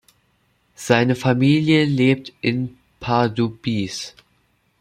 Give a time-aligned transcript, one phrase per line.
[0.73, 4.15] Seine Familie lebt in Pardubice.